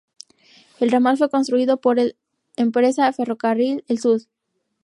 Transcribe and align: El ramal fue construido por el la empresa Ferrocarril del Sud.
El 0.79 0.89
ramal 0.89 1.15
fue 1.19 1.29
construido 1.29 1.79
por 1.79 1.99
el 1.99 2.17
la 2.57 2.63
empresa 2.63 3.13
Ferrocarril 3.13 3.83
del 3.87 3.99
Sud. 3.99 4.23